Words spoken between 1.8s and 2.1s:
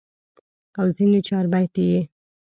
ئې